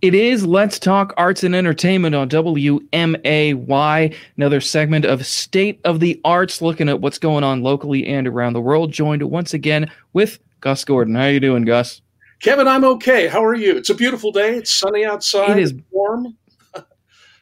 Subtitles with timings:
[0.00, 6.20] It is Let's Talk Arts and Entertainment on WMAY, another segment of State of the
[6.24, 8.92] Arts, looking at what's going on locally and around the world.
[8.92, 11.16] Joined once again with Gus Gordon.
[11.16, 12.00] How are you doing, Gus?
[12.38, 13.26] Kevin, I'm okay.
[13.26, 13.76] How are you?
[13.76, 14.54] It's a beautiful day.
[14.54, 15.58] It's sunny outside.
[15.58, 16.36] It is warm.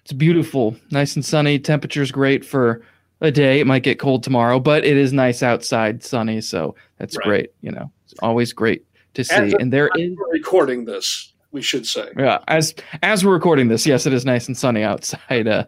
[0.03, 1.59] it's beautiful, nice and sunny.
[1.59, 2.81] Temperature's great for
[3.21, 3.61] a day.
[3.61, 6.41] It might get cold tomorrow, but it is nice outside, sunny.
[6.41, 7.25] So that's right.
[7.27, 7.51] great.
[7.61, 9.35] You know, it's always great to see.
[9.35, 12.11] As and there is recording this we should say.
[12.19, 15.49] Yeah, as as we're recording this, yes, it is nice and sunny outside.
[15.49, 15.65] Uh,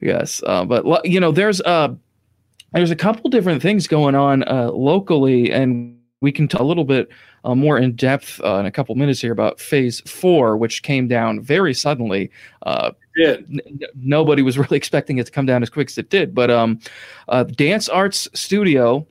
[0.00, 1.92] yes, uh, but you know, there's uh,
[2.72, 6.84] there's a couple different things going on uh, locally, and we can talk a little
[6.84, 7.08] bit
[7.44, 11.08] uh, more in depth uh, in a couple minutes here about Phase Four, which came
[11.08, 12.30] down very suddenly.
[12.62, 13.44] Uh, did.
[13.50, 16.48] N- nobody was really expecting it to come down as quick as it did, but
[16.48, 16.78] um,
[17.28, 19.04] uh, Dance Arts Studio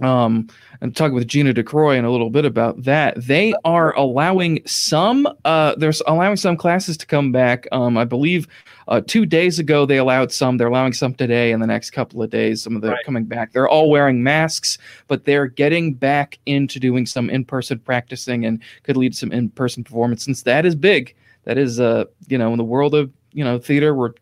[0.00, 0.48] um,
[0.80, 3.14] and talking with Gina DeCroy in a little bit about that.
[3.16, 7.66] They are allowing some, uh, there's allowing some classes to come back.
[7.72, 8.46] Um, I believe
[8.88, 10.58] uh, two days ago they allowed some.
[10.58, 12.62] They're allowing some today and the next couple of days.
[12.62, 13.04] Some of them right.
[13.04, 13.52] coming back.
[13.52, 18.96] They're all wearing masks, but they're getting back into doing some in-person practicing and could
[18.96, 20.24] lead to some in-person performance.
[20.24, 23.58] Since that is big, that is, uh, you know, in the world of you know
[23.58, 24.14] theater we're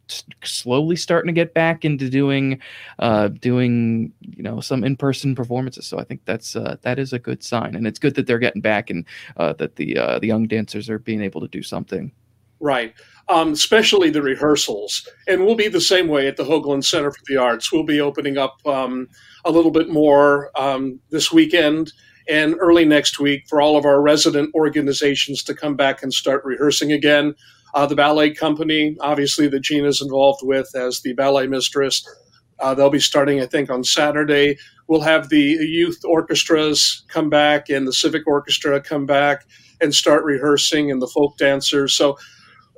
[0.42, 2.60] slowly starting to get back into doing
[2.98, 5.86] uh doing you know some in-person performances.
[5.86, 7.76] So i think that's uh that is a good sign.
[7.76, 10.90] And it's good that they're getting back and uh that the uh the young dancers
[10.90, 12.10] are being able to do something.
[12.58, 12.92] Right.
[13.28, 15.08] Um especially the rehearsals.
[15.28, 17.72] And we'll be the same way at the hoagland center for the arts.
[17.72, 19.08] We'll be opening up um
[19.44, 21.92] a little bit more um this weekend
[22.28, 26.44] and early next week for all of our resident organizations to come back and start
[26.44, 27.36] rehearsing again
[27.75, 32.08] uh, the ballet company, obviously, that Gina's involved with as the ballet mistress.
[32.61, 34.56] Uh, they'll be starting, I think, on Saturday.
[34.86, 39.44] We'll have the youth orchestras come back and the civic orchestra come back
[39.81, 41.94] and start rehearsing and the folk dancers.
[41.94, 42.16] So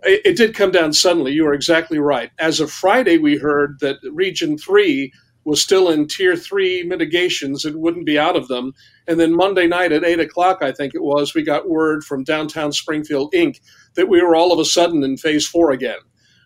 [0.03, 1.32] it, it did come down suddenly.
[1.32, 2.31] You are exactly right.
[2.38, 5.12] As of Friday, we heard that Region 3
[5.46, 8.72] was still in tier three mitigations and wouldn't be out of them.
[9.06, 12.24] And then Monday night at eight o'clock, I think it was, we got word from
[12.24, 13.60] Downtown Springfield Inc.
[13.94, 15.98] that we were all of a sudden in phase four again,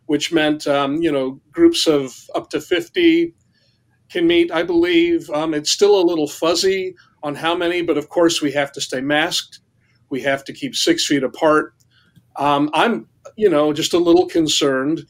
[0.04, 3.34] which meant, um, you know, groups of up to 50
[4.10, 5.30] can meet, I believe.
[5.30, 8.82] Um, it's still a little fuzzy on how many, but of course we have to
[8.82, 9.60] stay masked.
[10.10, 11.72] We have to keep six feet apart.
[12.36, 15.06] Um, I'm, you know, just a little concerned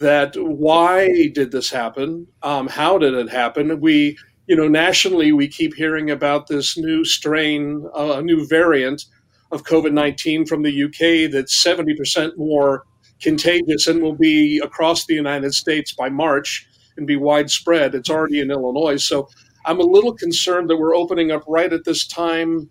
[0.00, 2.26] that why did this happen?
[2.42, 3.80] Um, how did it happen?
[3.80, 4.16] We,
[4.46, 9.04] you know, nationally, we keep hearing about this new strain, uh, a new variant
[9.52, 12.84] of COVID 19 from the UK that's 70% more
[13.20, 17.94] contagious and will be across the United States by March and be widespread.
[17.94, 18.96] It's already in Illinois.
[18.96, 19.28] So
[19.66, 22.70] I'm a little concerned that we're opening up right at this time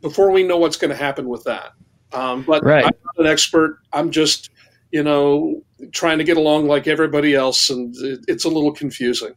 [0.00, 1.72] before we know what's going to happen with that.
[2.12, 2.84] Um, but right.
[2.84, 3.78] I'm not an expert.
[3.92, 4.50] I'm just,
[4.94, 5.60] you know,
[5.90, 9.34] trying to get along like everybody else, and it, it's a little confusing.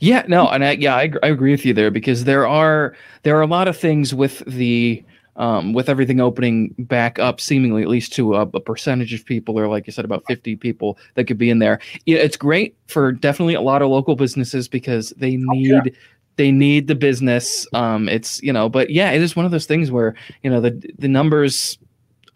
[0.00, 3.38] Yeah, no, and I, yeah, I, I agree with you there because there are there
[3.38, 5.02] are a lot of things with the
[5.36, 9.58] um, with everything opening back up, seemingly at least to a, a, percentage of people,
[9.58, 11.78] or like you said, about 50 people that could be in there.
[12.04, 15.72] Yeah, it's great for definitely a lot of local businesses because they need.
[15.72, 15.92] Oh, yeah.
[16.36, 17.66] They need the business.
[17.72, 20.60] Um, it's you know, but yeah, it is one of those things where you know
[20.60, 21.78] the the numbers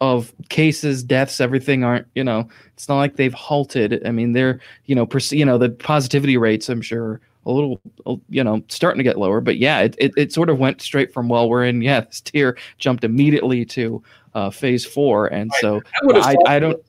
[0.00, 4.06] of cases, deaths, everything aren't, you know, it's not like they've halted.
[4.06, 7.80] I mean, they're, you know, you know, the positivity rates, I'm sure, a little,
[8.28, 9.40] you know, starting to get lower.
[9.40, 12.20] But yeah, it, it, it sort of went straight from, well, we're in, yeah, this
[12.20, 14.02] tier jumped immediately to
[14.34, 15.26] uh, phase four.
[15.26, 15.82] And so
[16.14, 16.82] I, I, I, don't.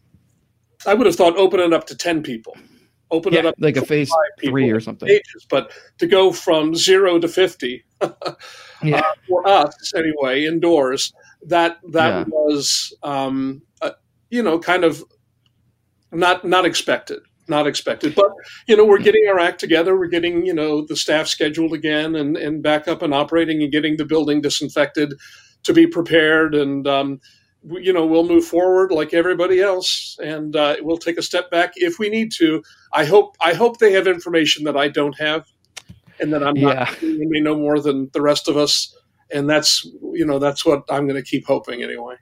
[0.85, 2.55] I would have thought open it up to 10 people.
[3.11, 4.09] Open yeah, it up like a phase
[4.41, 5.07] three or something.
[5.07, 7.83] Pages, but to go from zero to 50
[8.83, 8.99] yeah.
[8.99, 11.13] Uh, for us anyway, indoors,
[11.47, 12.23] that that yeah.
[12.27, 13.91] was um, uh,
[14.29, 15.03] you know kind of
[16.11, 18.15] not not expected not expected.
[18.15, 18.31] But
[18.67, 19.97] you know we're getting our act together.
[19.97, 23.71] We're getting you know the staff scheduled again and and back up and operating and
[23.71, 25.13] getting the building disinfected
[25.63, 26.55] to be prepared.
[26.55, 27.19] And um,
[27.63, 30.17] you know we'll move forward like everybody else.
[30.23, 32.63] And uh, we'll take a step back if we need to.
[32.93, 35.45] I hope i hope they have information that i don't have
[36.19, 36.73] and that i'm yeah.
[36.73, 38.93] not they may know more than the rest of us
[39.33, 42.15] and that's you know that's what I'm going to keep hoping anyway.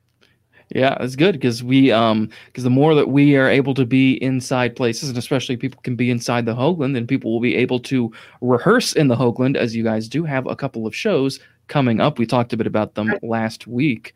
[0.73, 4.21] Yeah, it's good because we um because the more that we are able to be
[4.23, 7.79] inside places, and especially people can be inside the Hoagland, then people will be able
[7.81, 8.11] to
[8.41, 12.19] rehearse in the Hoagland, as you guys do have a couple of shows coming up.
[12.19, 14.13] We talked a bit about them last week.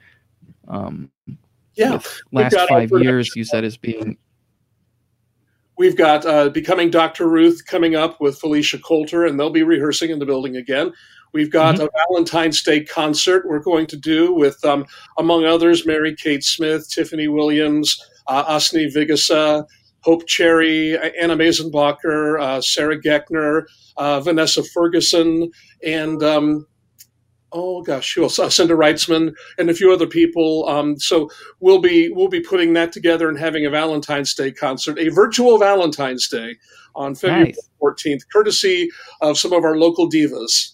[0.68, 1.10] Um,
[1.74, 2.00] yeah,
[2.32, 4.18] last five years, you said as being
[5.78, 7.28] We've got uh, Becoming Dr.
[7.28, 10.94] Ruth coming up with Felicia Coulter, and they'll be rehearsing in the building again.
[11.34, 11.86] We've got mm-hmm.
[11.86, 14.86] a Valentine's Day concert we're going to do with, um,
[15.18, 17.98] among others, Mary Kate Smith, Tiffany Williams,
[18.28, 19.66] uh, Asni Vigasa,
[20.02, 23.64] Hope Cherry, Anna Mazenbacher, uh, Sarah Geckner,
[23.98, 25.50] uh, Vanessa Ferguson,
[25.86, 26.68] and um,
[27.54, 28.38] oh gosh, who else?
[28.38, 30.68] Uh, Cinder Reitzman and a few other people.
[30.68, 31.30] Um, so
[31.62, 35.58] we'll be we'll be putting that together and having a Valentine's Day concert, a virtual
[35.58, 36.58] Valentine's Day
[36.96, 38.34] on February fourteenth, nice.
[38.34, 38.90] courtesy
[39.22, 40.74] of some of our local divas.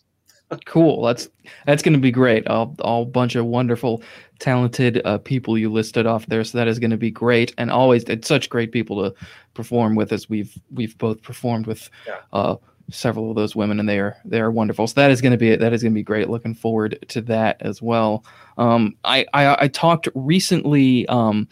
[0.66, 1.04] Cool.
[1.04, 1.28] That's
[1.66, 2.48] that's going to be great.
[2.48, 4.04] All all bunch of wonderful,
[4.40, 6.44] talented uh, people you listed off there.
[6.44, 7.54] So that is going to be great.
[7.58, 9.16] And always, it's such great people to
[9.54, 11.90] perform with, as we've we've both performed with.
[12.08, 12.20] Yeah.
[12.34, 12.56] Uh,
[12.92, 14.88] several of those women, and they are they are wonderful.
[14.88, 16.30] So that is going to be that is going to be great.
[16.30, 18.26] Looking forward to that as well.
[18.58, 21.08] Um, I, I, I talked recently.
[21.08, 21.48] Um,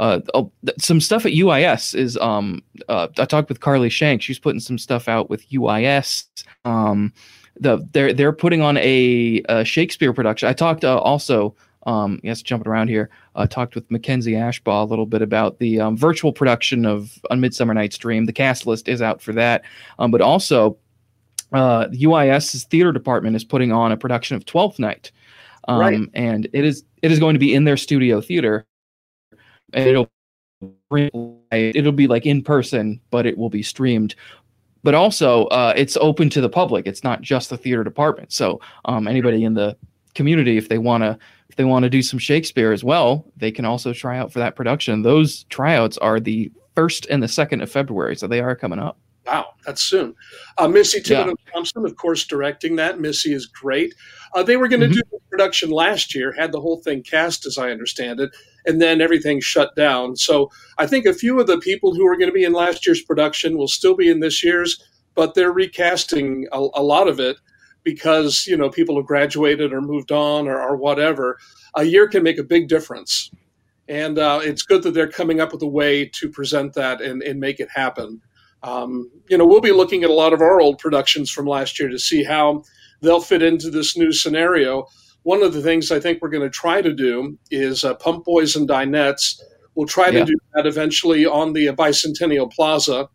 [0.00, 4.22] uh, oh, some stuff at UIS is um, uh, I talked with Carly Shank.
[4.22, 6.26] She's putting some stuff out with UIS.
[6.64, 7.12] Um,
[7.56, 10.48] the they're they're putting on a, a Shakespeare production.
[10.48, 11.54] I talked uh, also.
[11.84, 13.10] Um, yes, jumping around here.
[13.34, 17.36] Uh, talked with Mackenzie Ashbaugh a little bit about the um, virtual production of A
[17.36, 18.26] Midsummer Night's Dream.
[18.26, 19.62] The cast list is out for that,
[19.98, 20.78] um, but also
[21.52, 25.10] uh, UIS's theater department is putting on a production of Twelfth Night,
[25.66, 26.00] um, right.
[26.14, 28.64] and it is it is going to be in their studio theater,
[29.72, 30.10] and it'll
[31.50, 34.14] it'll be like in person, but it will be streamed.
[34.82, 36.86] But also, uh, it's open to the public.
[36.86, 38.32] It's not just the theater department.
[38.32, 39.76] So um, anybody in the
[40.14, 41.18] community, if they want to
[41.48, 44.38] if they want to do some Shakespeare as well, they can also try out for
[44.38, 45.02] that production.
[45.02, 48.98] Those tryouts are the first and the second of February, so they are coming up.
[49.26, 50.14] Wow, that's soon.
[50.58, 51.52] Uh, Missy Thibodeau yeah.
[51.52, 53.00] Thompson, of course, directing that.
[53.00, 53.94] Missy is great.
[54.34, 54.94] Uh, they were going to mm-hmm.
[54.94, 58.30] do the production last year, had the whole thing cast, as I understand it,
[58.66, 60.16] and then everything shut down.
[60.16, 62.86] So I think a few of the people who were going to be in last
[62.86, 64.82] year's production will still be in this year's,
[65.14, 67.36] but they're recasting a, a lot of it
[67.84, 71.38] because you know people have graduated or moved on or, or whatever.
[71.74, 73.30] A year can make a big difference,
[73.88, 77.22] and uh, it's good that they're coming up with a way to present that and,
[77.22, 78.20] and make it happen
[78.62, 81.80] um, you know, we'll be looking at a lot of our old productions from last
[81.80, 82.62] year to see how
[83.00, 84.86] they'll fit into this new scenario.
[85.24, 88.24] One of the things I think we're going to try to do is uh, Pump
[88.24, 89.40] Boys and Dinettes.
[89.74, 90.20] We'll try yeah.
[90.20, 93.08] to do that eventually on the Bicentennial Plaza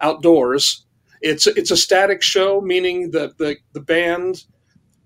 [0.00, 0.84] outdoors.
[1.22, 4.44] It's it's a static show, meaning that the the band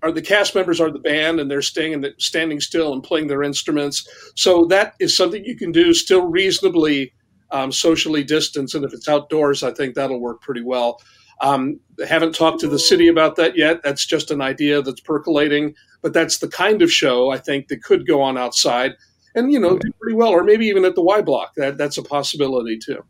[0.01, 3.27] are the cast members are the band and they're staying the, standing still and playing
[3.27, 4.07] their instruments.
[4.35, 7.13] So that is something you can do still reasonably
[7.51, 11.01] um, socially distanced, and if it's outdoors, I think that'll work pretty well.
[11.41, 13.81] Um, haven't talked to the city about that yet.
[13.83, 17.83] That's just an idea that's percolating, but that's the kind of show I think that
[17.83, 18.95] could go on outside
[19.35, 21.53] and you know do pretty well, or maybe even at the Y Block.
[21.55, 23.03] That that's a possibility too.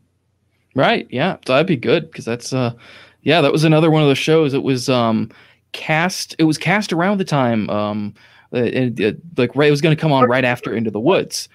[0.74, 1.06] Right.
[1.10, 1.36] Yeah.
[1.46, 2.72] So That'd be good because that's uh,
[3.22, 4.54] yeah, that was another one of the shows.
[4.54, 5.30] It was um
[5.72, 6.36] cast.
[6.38, 8.14] It was cast around the time um,
[8.52, 9.68] it, it, like right.
[9.68, 11.48] It was going to come on right after Into the Woods.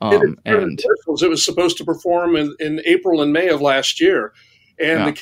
[0.00, 4.32] Um, and it was supposed to perform in, in April and May of last year,
[4.80, 5.04] and yeah.
[5.10, 5.12] the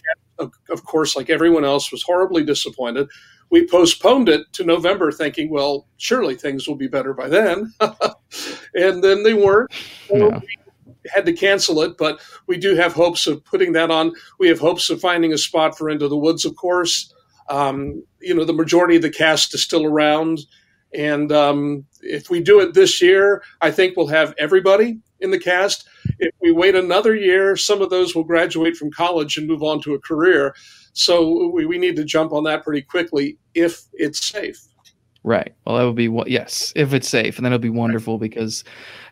[0.70, 3.08] of, course, like everyone else, was horribly disappointed.
[3.50, 7.72] We postponed it to November, thinking, well, surely things will be better by then,
[8.74, 9.70] and then they weren't.
[10.10, 10.30] We
[11.12, 14.12] had to cancel it, but we do have hopes of putting that on.
[14.38, 17.12] We have hopes of finding a spot for Into the Woods, of course.
[17.48, 20.40] Um, you know, the majority of the cast is still around.
[20.94, 25.38] And um, if we do it this year, I think we'll have everybody in the
[25.38, 25.88] cast.
[26.18, 29.80] If we wait another year, some of those will graduate from college and move on
[29.82, 30.54] to a career.
[30.92, 34.69] So we, we need to jump on that pretty quickly if it's safe.
[35.22, 35.54] Right.
[35.64, 36.30] Well, that would be what.
[36.30, 38.64] Yes, if it's safe, and then it'll be wonderful because,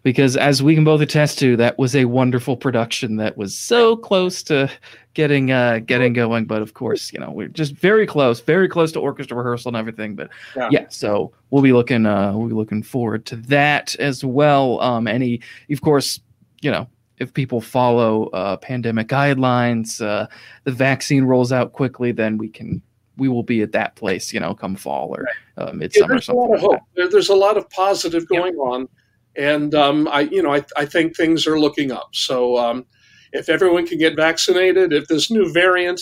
[0.02, 3.94] because as we can both attest to, that was a wonderful production that was so
[3.94, 4.70] close to
[5.12, 6.46] getting uh getting going.
[6.46, 9.76] But of course, you know, we're just very close, very close to orchestra rehearsal and
[9.76, 10.14] everything.
[10.14, 14.24] But yeah, yeah so we'll be looking uh we'll be looking forward to that as
[14.24, 14.80] well.
[14.80, 16.20] Um, any, of course,
[16.62, 16.88] you know,
[17.18, 20.26] if people follow uh, pandemic guidelines, uh,
[20.64, 22.80] the vaccine rolls out quickly, then we can
[23.18, 26.14] we will be at that place, you know, come fall or uh, midsummer.
[26.14, 26.80] Yeah, there's a lot of hope.
[26.94, 28.62] There, there's a lot of positive going yeah.
[28.62, 28.88] on,
[29.36, 32.10] and um, I, you know, I, I think things are looking up.
[32.14, 32.86] So um,
[33.32, 36.00] if everyone can get vaccinated, if this new variant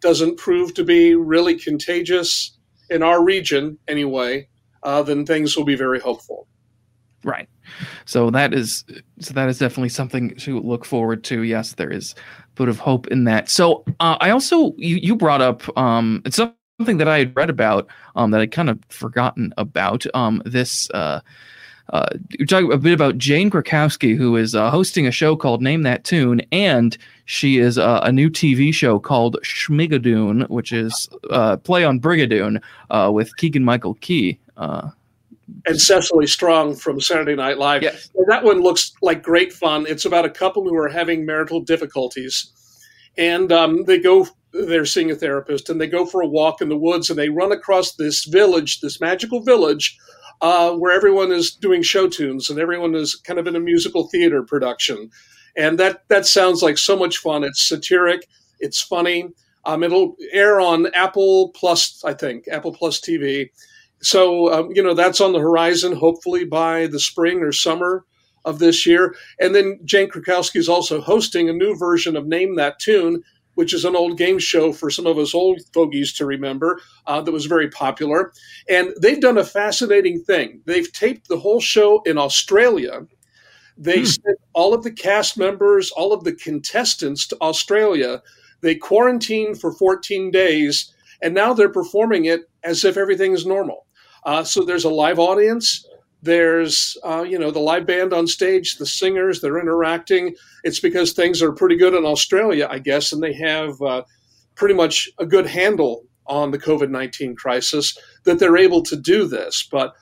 [0.00, 2.56] doesn't prove to be really contagious
[2.90, 4.48] in our region anyway,
[4.82, 6.46] uh, then things will be very hopeful.
[7.24, 7.48] Right.
[8.04, 8.84] So that is
[9.20, 11.42] so that is definitely something to look forward to.
[11.42, 13.48] Yes, there is a bit of hope in that.
[13.48, 17.50] So uh, I also you you brought up um it's something that I had read
[17.50, 17.86] about
[18.16, 21.20] um that I kind of forgotten about um this uh
[21.92, 25.60] uh, you're talking a bit about Jane Krakowski, who is uh, hosting a show called
[25.60, 31.08] Name That Tune, and she is uh, a new TV show called Schmigadoon, which is
[31.30, 34.38] uh, play on Brigadoon uh, with Keegan Michael Key.
[35.66, 37.82] And Cecily Strong from Saturday Night Live.
[38.26, 39.86] That one looks like great fun.
[39.88, 42.50] It's about a couple who are having marital difficulties,
[43.16, 44.26] and um, they go.
[44.52, 47.30] They're seeing a therapist, and they go for a walk in the woods, and they
[47.30, 49.96] run across this village, this magical village,
[50.42, 54.08] uh, where everyone is doing show tunes, and everyone is kind of in a musical
[54.08, 55.10] theater production,
[55.56, 57.44] and that that sounds like so much fun.
[57.44, 58.26] It's satiric,
[58.60, 59.28] it's funny.
[59.64, 63.50] Um, it'll air on Apple Plus, I think, Apple Plus TV
[64.02, 68.04] so, um, you know, that's on the horizon, hopefully by the spring or summer
[68.44, 69.14] of this year.
[69.40, 73.22] And then Jane Krakowski is also hosting a new version of Name That Tune,
[73.54, 77.20] which is an old game show for some of us old fogies to remember uh,
[77.20, 78.32] that was very popular.
[78.68, 80.62] And they've done a fascinating thing.
[80.66, 83.06] They've taped the whole show in Australia.
[83.76, 84.04] They hmm.
[84.04, 88.22] sent all of the cast members, all of the contestants to Australia.
[88.62, 93.86] They quarantined for 14 days, and now they're performing it as if everything is normal.
[94.24, 95.86] Uh, so there's a live audience.
[96.22, 100.36] There's, uh, you know, the live band on stage, the singers, they're interacting.
[100.62, 104.02] It's because things are pretty good in Australia, I guess, and they have uh,
[104.54, 109.26] pretty much a good handle on the COVID 19 crisis that they're able to do
[109.26, 109.66] this.
[109.70, 109.94] But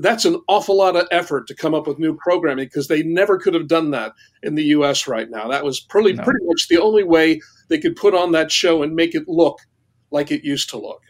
[0.00, 3.38] that's an awful lot of effort to come up with new programming because they never
[3.38, 5.48] could have done that in the US right now.
[5.48, 6.22] That was pretty, no.
[6.22, 9.58] pretty much the only way they could put on that show and make it look
[10.10, 11.02] like it used to look.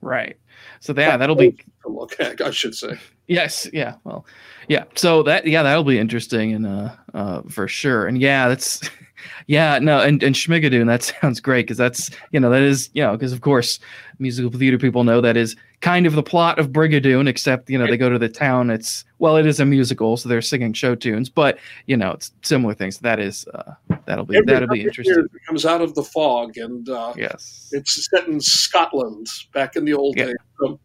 [0.00, 0.36] Right.
[0.82, 2.34] So yeah, that'll be okay.
[2.44, 2.98] I should say.
[3.28, 3.68] Yes.
[3.72, 3.94] Yeah.
[4.02, 4.26] Well.
[4.66, 4.82] Yeah.
[4.96, 8.08] So that yeah, that'll be interesting and uh, uh for sure.
[8.08, 8.80] And yeah, that's
[9.46, 13.02] yeah no and and Schmigadoon that sounds great because that's you know that is you
[13.02, 13.78] know because of course
[14.18, 17.86] musical theater people know that is kind of the plot of Brigadoon except you know
[17.86, 20.94] they go to the town it's well it is a musical so they're singing show
[20.94, 23.74] tunes but you know it's similar things that is uh,
[24.06, 25.26] that'll be Every that'll be interesting.
[25.34, 29.84] It comes out of the fog and uh, yes it's set in Scotland back in
[29.84, 30.26] the old yeah.
[30.26, 30.36] days.
[30.60, 30.78] So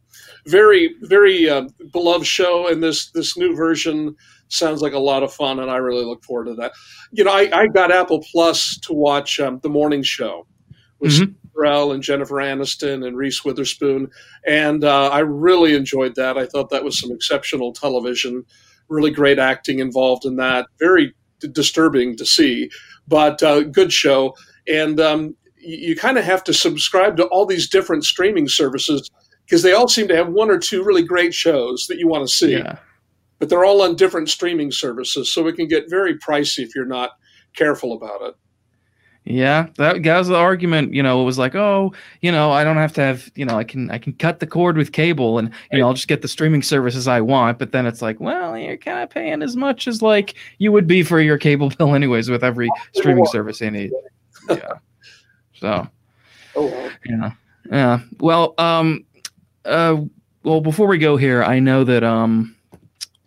[0.46, 4.16] very very uh, beloved show and this this new version
[4.50, 6.74] sounds like a lot of fun, and I really look forward to that.
[7.12, 10.48] You know, I, I got Apple Plus to watch um, the morning show
[11.00, 14.12] with mm and Jennifer Aniston and Reese Witherspoon,
[14.46, 16.38] and uh, I really enjoyed that.
[16.38, 18.46] I thought that was some exceptional television,
[18.90, 20.68] really great acting involved in that.
[20.78, 22.70] Very d- disturbing to see,
[23.08, 24.36] but uh, good show.
[24.72, 29.10] And um, you, you kind of have to subscribe to all these different streaming services
[29.48, 32.28] because they all seem to have one or two really great shows that you want
[32.28, 32.52] to see.
[32.52, 32.78] Yeah
[33.40, 36.86] but they're all on different streaming services, so it can get very pricey if you're
[36.86, 37.12] not
[37.56, 38.36] careful about it.
[39.26, 40.94] Yeah, that, that was the argument.
[40.94, 43.58] You know, it was like, oh, you know, I don't have to have, you know,
[43.58, 46.22] I can I can cut the cord with cable, and you know, I'll just get
[46.22, 47.60] the streaming services I want.
[47.60, 50.88] But then it's like, well, you're kind of paying as much as like you would
[50.88, 53.92] be for your cable bill, anyways, with every streaming service you need.
[54.50, 54.76] Yeah.
[55.56, 55.88] So.
[56.56, 56.92] Oh.
[57.06, 57.32] Yeah.
[57.70, 58.00] Yeah.
[58.22, 58.54] Well.
[58.58, 59.04] Um.
[59.68, 60.04] Uh.
[60.44, 62.56] Well, before we go here, I know that um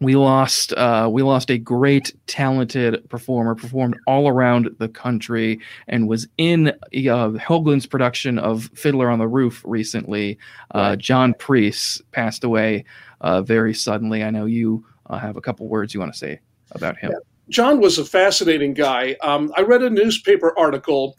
[0.00, 6.08] we lost uh, we lost a great talented performer performed all around the country and
[6.08, 10.38] was in uh, Hoagland's production of Fiddler on the Roof recently.
[10.70, 12.84] Uh, John Priest passed away
[13.20, 14.24] uh, very suddenly.
[14.24, 16.40] I know you uh, have a couple words you want to say
[16.72, 17.12] about him.
[17.50, 19.16] John was a fascinating guy.
[19.22, 21.16] Um, I read a newspaper article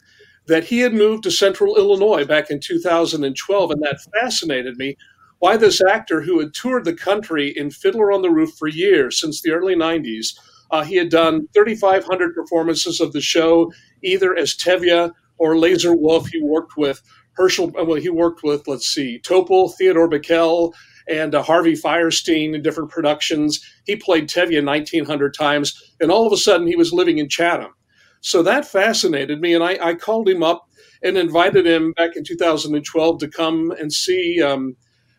[0.48, 4.98] that he had moved to Central Illinois back in 2012, and that fascinated me
[5.40, 9.20] why this actor who had toured the country in Fiddler on the Roof for years,
[9.20, 10.38] since the early 90s,
[10.70, 13.72] uh, he had done 3,500 performances of the show,
[14.04, 16.28] either as Tevye or Lazar Wolf.
[16.28, 17.02] He worked with
[17.34, 20.74] Herschel, uh, well, he worked with, let's see, Topol, Theodore Bikel,
[21.10, 23.60] and uh, Harvey Fierstein in different productions.
[23.86, 27.74] He played Tevye 1,900 times, and all of a sudden he was living in Chatham.
[28.22, 30.68] So that fascinated me, and I, I called him up
[31.04, 34.76] and invited him back in 2012 to come and see um,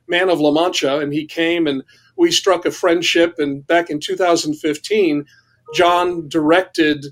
[0.09, 1.83] man of La Mancha, and he came and
[2.17, 3.35] we struck a friendship.
[3.39, 5.25] And back in 2015,
[5.75, 7.07] John directed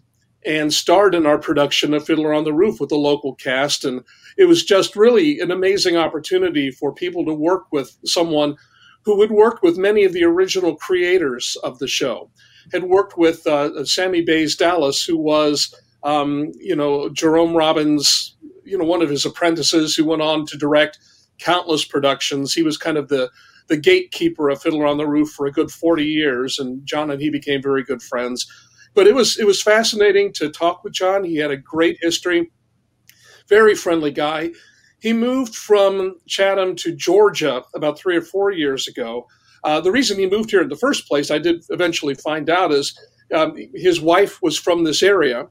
[0.47, 3.85] and starred in our production of Fiddler on the Roof with the local cast.
[3.85, 4.03] And
[4.39, 8.57] it was just really an amazing opportunity for people to work with someone
[9.05, 12.31] who would work with many of the original creators of the show.
[12.73, 18.79] Had worked with uh, Sammy Bays Dallas, who was, um, you know, Jerome Robbins, you
[18.79, 20.99] know, one of his apprentices who went on to direct
[21.39, 22.53] countless productions.
[22.53, 23.31] He was kind of the
[23.69, 27.23] the gatekeeper of Fiddler on the Roof for a good 40 years, and John and
[27.23, 28.47] he became very good friends.
[28.95, 31.25] But it was it was fascinating to talk with John.
[31.25, 32.51] He had a great history,
[33.49, 34.51] very friendly guy.
[35.01, 39.27] He moved from Chatham to Georgia about three or four years ago
[39.65, 42.73] Uh, the reason he moved here in the first place, I did eventually find out,
[42.73, 42.99] is
[43.35, 45.49] um, his wife was from this area.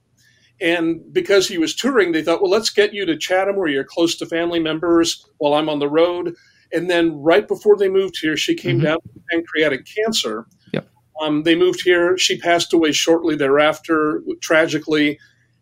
[0.62, 3.84] And because he was touring, they thought, well, let's get you to Chatham where you're
[3.86, 6.36] close to family members while I'm on the road.
[6.74, 8.86] And then right before they moved here, she came mm-hmm.
[8.86, 10.46] down with pancreatic cancer.
[10.74, 10.90] Yep.
[11.22, 12.18] Um, they moved here.
[12.18, 15.18] She passed away shortly thereafter, tragically.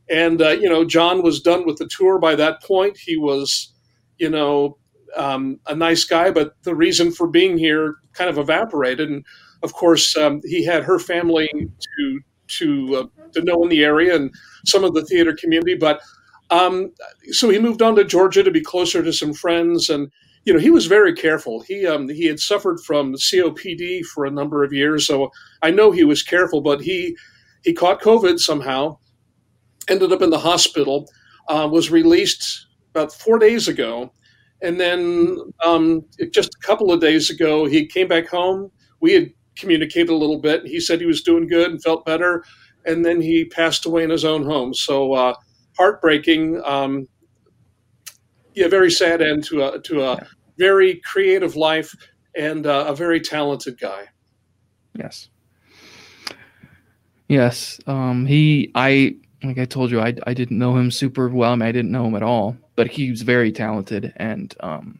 [0.10, 2.98] And, uh, you know, John was done with the tour by that point.
[2.98, 3.74] He was,
[4.18, 4.78] you know,
[5.16, 9.10] um, a nice guy, but the reason for being here kind of evaporated.
[9.10, 9.26] And
[9.64, 14.16] of course, um, he had her family to to uh, to know in the area
[14.16, 14.34] and
[14.66, 15.76] some of the theater community.
[15.76, 16.02] But
[16.50, 16.94] um,
[17.32, 20.12] so he moved on to Georgia to be closer to some friends, and
[20.46, 21.62] you know he was very careful.
[21.62, 25.92] He um, he had suffered from COPD for a number of years, so I know
[25.92, 26.62] he was careful.
[26.62, 27.18] But he
[27.64, 28.98] he caught COVID somehow,
[29.90, 31.10] ended up in the hospital,
[31.50, 34.12] uh, was released about four days ago,
[34.62, 38.72] and then um, just a couple of days ago he came back home.
[39.00, 40.66] We had communicated a little bit.
[40.66, 42.44] He said he was doing good and felt better,
[42.86, 44.74] and then he passed away in his own home.
[44.74, 45.34] So uh,
[45.78, 46.62] heartbreaking.
[46.66, 47.08] Um,
[48.54, 51.96] yeah, very sad end to a to a very creative life
[52.36, 54.06] and uh, a very talented guy.
[54.94, 55.30] Yes.
[57.28, 57.80] Yes.
[57.88, 61.52] Um, he, I, like I told you, I, I didn't know him super well.
[61.52, 65.00] I, mean, I didn't know him at all, but he was very talented and, um,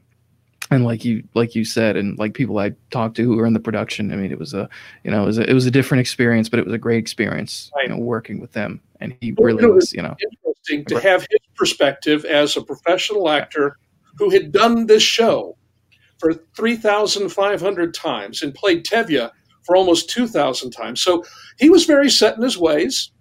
[0.70, 3.54] and like you like you said and like people i talked to who were in
[3.54, 4.68] the production i mean it was a
[5.06, 6.98] you know it was a, it was a different experience but it was a great
[6.98, 7.84] experience right.
[7.84, 8.82] you know working with them.
[9.00, 10.16] And he well, really was you know.
[10.20, 13.78] interesting to have his perspective as a professional actor
[14.18, 15.56] who had done this show
[16.20, 19.30] for 3500 times and played tevye
[19.64, 21.02] for almost 2000 times.
[21.02, 21.24] So
[21.60, 23.12] he was very set in his ways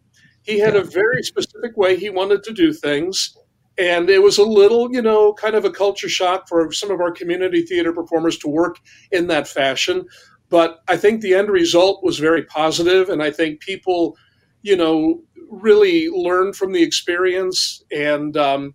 [0.47, 3.37] he had a very specific way he wanted to do things
[3.79, 7.01] and it was a little, you know, kind of a culture shock for some of
[7.01, 8.79] our community theater performers to work
[9.13, 10.07] in that fashion.
[10.49, 14.17] But I think the end result was very positive, and I think people,
[14.63, 18.75] you know, really learned from the experience and um,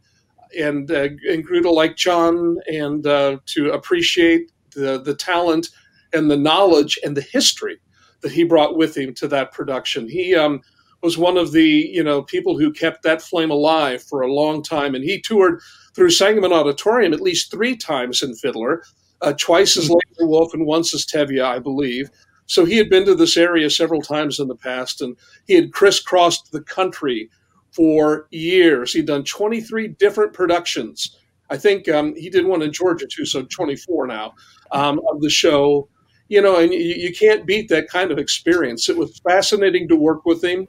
[0.57, 5.69] and uh, and grew to like John and uh, to appreciate the the talent
[6.13, 7.79] and the knowledge and the history
[8.21, 10.09] that he brought with him to that production.
[10.09, 10.61] He um,
[11.01, 14.63] was one of the you know people who kept that flame alive for a long
[14.63, 15.59] time, and he toured
[15.95, 18.83] through Sangamon Auditorium at least three times in Fiddler,
[19.21, 22.09] uh, twice as Lazar Wolf and once as Tevye, I believe.
[22.45, 25.15] So he had been to this area several times in the past, and
[25.47, 27.29] he had crisscrossed the country
[27.71, 28.93] for years.
[28.93, 31.17] He'd done 23 different productions.
[31.49, 34.33] I think um, he did one in Georgia too, so 24 now
[34.71, 35.87] um, of the show.
[36.29, 38.87] You know, and you, you, can't beat that kind of experience.
[38.87, 40.65] It was fascinating to work with him.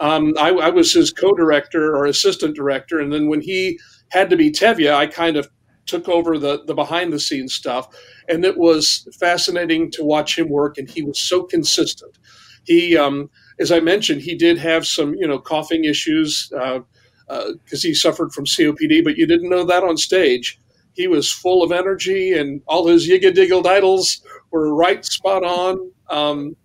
[0.00, 4.36] Um, I, I, was his co-director or assistant director, and then when he had to
[4.36, 5.48] be Tevye, I kind of
[5.84, 7.86] took over the the behind the scenes stuff,
[8.28, 10.78] and it was fascinating to watch him work.
[10.78, 12.16] And he was so consistent.
[12.64, 16.84] He, um, as I mentioned, he did have some you know coughing issues because
[17.28, 20.58] uh, uh, he suffered from COPD, but you didn't know that on stage.
[20.94, 25.92] He was full of energy, and all his yigga diggle diddles were right spot on.
[26.08, 26.56] Um,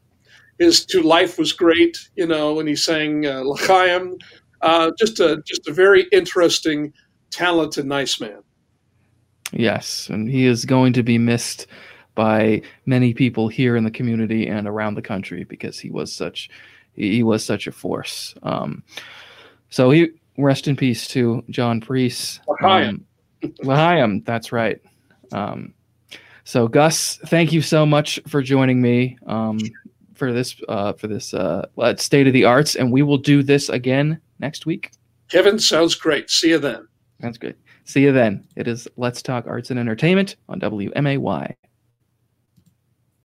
[0.59, 4.17] his to life was great, you know, when he sang uh, L'chaim.
[4.61, 6.93] Uh, just a just a very interesting,
[7.29, 8.41] talented, nice man.
[9.51, 11.67] Yes, and he is going to be missed
[12.15, 16.49] by many people here in the community and around the country because he was such
[16.95, 18.33] he was such a force.
[18.41, 18.83] Um,
[19.69, 22.39] so he rest in peace to John Priest.
[22.47, 23.05] L'chaim.
[23.43, 24.81] Um, L'chaim, that's right.
[25.31, 25.73] Um,
[26.45, 29.17] so Gus, thank you so much for joining me.
[29.25, 29.59] Um,
[30.15, 33.69] for this uh, for this uh, state of the arts, and we will do this
[33.69, 34.91] again next week.
[35.29, 36.29] Kevin, sounds great.
[36.29, 36.87] See you then.
[37.21, 37.55] Sounds good.
[37.85, 38.45] See you then.
[38.55, 41.55] It is Let's Talk Arts and Entertainment on WMAY.